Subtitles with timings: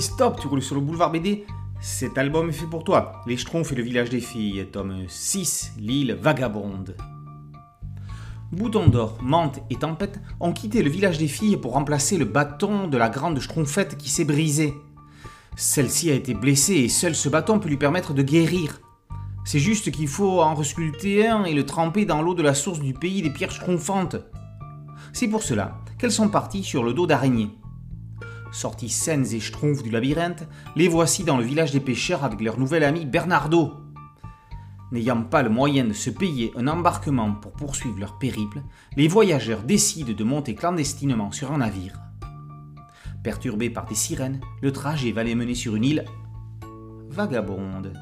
[0.00, 1.46] Stop, tu roules sur le boulevard BD
[1.80, 3.22] Cet album est fait pour toi.
[3.26, 6.96] Les Schtroumpfs et le village des filles, tome 6, l'île vagabonde.
[8.52, 12.88] Bouton d'or, Mante et Tempête ont quitté le village des filles pour remplacer le bâton
[12.88, 14.74] de la grande Schtroumpfette qui s'est brisé.
[15.56, 18.80] Celle-ci a été blessée et seul ce bâton peut lui permettre de guérir.
[19.46, 22.80] C'est juste qu'il faut en resculpter un et le tremper dans l'eau de la source
[22.80, 24.16] du pays des pierres schtroumpfantes.
[25.14, 27.50] C'est pour cela qu'elles sont parties sur le dos d'araignée.
[28.56, 32.58] Sorties saines et schtroumpfs du labyrinthe, les voici dans le village des pêcheurs avec leur
[32.58, 33.74] nouvel ami Bernardo.
[34.92, 38.62] N'ayant pas le moyen de se payer un embarquement pour poursuivre leur périple,
[38.96, 42.00] les voyageurs décident de monter clandestinement sur un navire.
[43.22, 46.04] Perturbés par des sirènes, le trajet va les mener sur une île
[47.10, 47.92] vagabonde.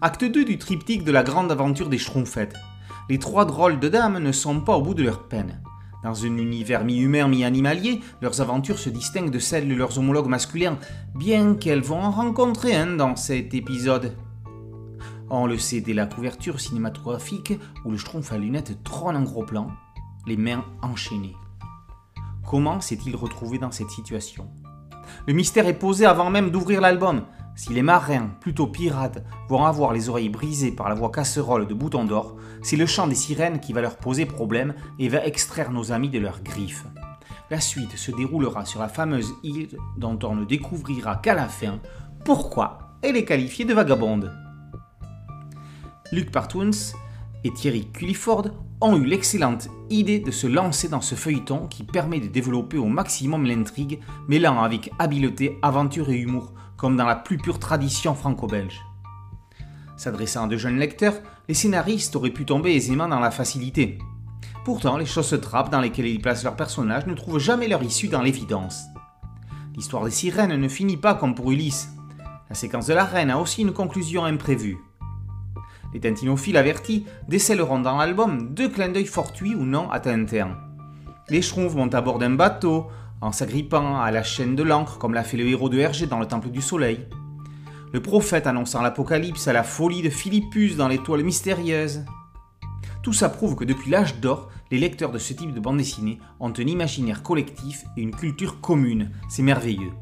[0.00, 2.54] Acte 2 du triptyque de la grande aventure des Schtroumpfettes.
[3.10, 5.60] Les trois drôles de dames ne sont pas au bout de leur peine.
[6.02, 10.78] Dans un univers mi-humain, mi-animalier, leurs aventures se distinguent de celles de leurs homologues masculins,
[11.16, 14.16] bien qu'elles vont en rencontrer un dans cet épisode.
[15.28, 17.52] On le sait dès la couverture cinématographique
[17.84, 19.70] où le Schtroumpf à lunettes trône en gros plan,
[20.26, 21.36] les mains enchaînées.
[22.46, 24.48] Comment s'est-il retrouvé dans cette situation?
[25.26, 27.24] Le mystère est posé avant même d'ouvrir l'album.
[27.58, 31.74] Si les marins, plutôt pirates, vont avoir les oreilles brisées par la voix casserole de
[31.74, 35.72] Bouton d'Or, c'est le chant des sirènes qui va leur poser problème et va extraire
[35.72, 36.86] nos amis de leurs griffes.
[37.50, 41.80] La suite se déroulera sur la fameuse île dont on ne découvrira qu'à la fin
[42.24, 44.32] pourquoi elle est qualifiée de vagabonde.
[46.12, 46.94] Luc Partouns
[47.42, 52.20] et Thierry Culliford ont eu l'excellente idée de se lancer dans ce feuilleton qui permet
[52.20, 53.98] de développer au maximum l'intrigue,
[54.28, 58.80] mêlant avec habileté aventure et humour, comme dans la plus pure tradition franco-belge.
[59.98, 63.98] S'adressant à de jeunes lecteurs, les scénaristes auraient pu tomber aisément dans la facilité.
[64.64, 68.08] Pourtant, les choses trappes dans lesquelles ils placent leurs personnages ne trouvent jamais leur issue
[68.08, 68.84] dans l'évidence.
[69.74, 71.88] L'histoire des sirènes ne finit pas comme pour Ulysse.
[72.48, 74.78] La séquence de la reine a aussi une conclusion imprévue.
[75.92, 80.56] Les tintinophiles avertis décèleront dans l'album deux clins d'œil fortuits ou non à Tintin.
[81.28, 82.86] Les schtroumpfs montent à bord d'un bateau,
[83.20, 86.20] en s'agrippant à la chaîne de l'encre comme l'a fait le héros de Hergé dans
[86.20, 87.06] le Temple du Soleil.
[87.92, 92.04] Le prophète annonçant l'Apocalypse à la folie de Philippus dans l'étoile mystérieuse.
[93.02, 96.18] Tout ça prouve que depuis l'âge d'or, les lecteurs de ce type de bande dessinée
[96.40, 99.10] ont un imaginaire collectif et une culture commune.
[99.28, 99.92] C'est merveilleux.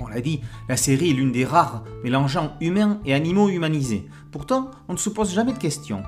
[0.00, 4.06] On l'a dit, la série est l'une des rares mélangeant humains et animaux humanisés.
[4.32, 6.02] Pourtant, on ne se pose jamais de questions.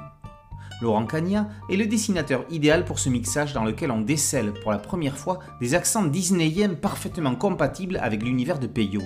[0.82, 4.78] Laurent Cagna est le dessinateur idéal pour ce mixage dans lequel on décèle pour la
[4.78, 9.00] première fois des accents disneyiens parfaitement compatibles avec l'univers de Peyo.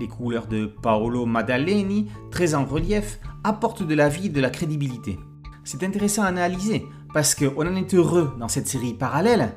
[0.00, 4.50] Les couleurs de Paolo Maddaleni, très en relief, apportent de la vie et de la
[4.50, 5.18] crédibilité.
[5.64, 9.54] C'est intéressant à analyser, parce qu'on en est heureux dans cette série parallèle,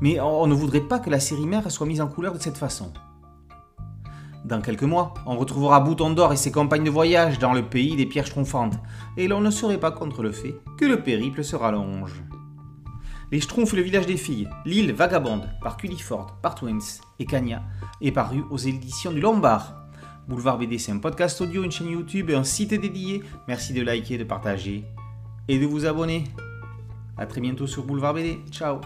[0.00, 2.58] mais on ne voudrait pas que la série mère soit mise en couleur de cette
[2.58, 2.92] façon.
[4.48, 7.96] Dans quelques mois, on retrouvera Bouton d'Or et ses compagnes de voyage dans le pays
[7.96, 8.78] des pierres schtroumpfantes,
[9.18, 12.22] et l'on ne serait pas contre le fait que le périple se rallonge.
[13.30, 16.54] Les Schtroumpfs et le village des filles, l'île vagabonde, par Culliford, par
[17.18, 17.62] et Cagna,
[18.00, 19.74] est paru aux éditions du Lombard.
[20.28, 23.22] Boulevard BD, c'est un podcast audio, une chaîne YouTube et un site dédié.
[23.48, 24.86] Merci de liker, de partager
[25.46, 26.24] et de vous abonner.
[27.18, 28.38] A très bientôt sur Boulevard BD.
[28.50, 28.80] Ciao